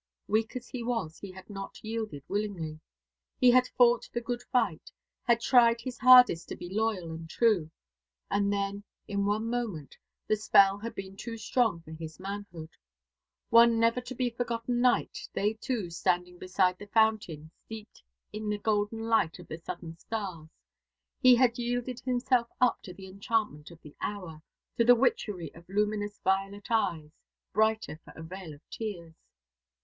Weak 0.27 0.55
as 0.55 0.67
he 0.69 0.81
was, 0.81 1.19
he 1.19 1.29
had 1.31 1.47
not 1.47 1.83
yielded 1.83 2.23
willingly. 2.27 2.79
He 3.37 3.51
had 3.51 3.67
fought 3.67 4.09
the 4.11 4.19
good 4.19 4.41
fight, 4.41 4.91
had 5.25 5.39
tried 5.41 5.79
his 5.81 5.99
hardest 5.99 6.49
to 6.49 6.55
be 6.55 6.73
loyal 6.73 7.11
and 7.11 7.29
true. 7.29 7.69
And 8.31 8.51
then, 8.51 8.83
in 9.07 9.27
one 9.27 9.47
moment, 9.47 9.95
the 10.25 10.35
spell 10.35 10.79
had 10.79 10.95
been 10.95 11.15
too 11.15 11.37
strong 11.37 11.83
for 11.83 11.91
his 11.91 12.19
manhood. 12.19 12.71
One 13.51 13.79
never 13.79 14.01
to 14.01 14.15
be 14.15 14.31
forgotten 14.31 14.81
night, 14.81 15.29
they 15.33 15.53
two 15.53 15.91
standing 15.91 16.39
beside 16.39 16.79
the 16.79 16.87
fountain, 16.87 17.51
steeped 17.65 18.01
in 18.33 18.49
the 18.49 18.57
golden 18.57 19.01
light 19.03 19.37
of 19.37 19.47
the 19.49 19.59
southern 19.59 19.97
stars, 19.97 20.49
he 21.19 21.35
had 21.35 21.59
yielded 21.59 21.99
himself 21.99 22.47
up 22.59 22.81
to 22.81 22.91
the 22.95 23.05
enchantment 23.05 23.69
of 23.69 23.79
the 23.83 23.95
hour, 24.01 24.41
to 24.77 24.83
the 24.83 24.95
witchery 24.95 25.53
of 25.53 25.69
luminous 25.69 26.17
violet 26.23 26.71
eyes, 26.71 27.11
brighter 27.53 27.99
for 28.03 28.13
a 28.15 28.23
veil 28.23 28.55
of 28.55 28.67
tears. 28.71 29.13